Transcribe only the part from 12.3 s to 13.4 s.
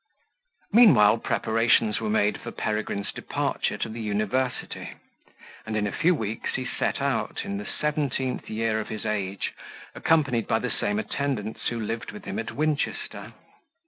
at Winchester.